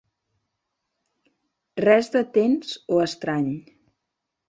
Res 1.87 2.11
de 2.17 2.25
tens 2.41 2.75
o 2.97 3.01
estrany. 3.07 3.57